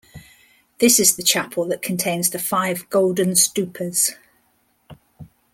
This 0.79 0.99
is 0.99 1.15
the 1.15 1.21
chapel 1.21 1.65
that 1.65 1.83
contains 1.83 2.31
the 2.31 2.39
five 2.39 2.89
golden 2.89 3.33
stupas. 3.33 4.13